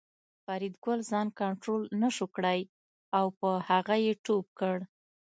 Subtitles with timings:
[0.43, 2.59] فریدګل ځان کنترول نشو کړای
[3.17, 4.77] او په هغه یې ټوپ کړ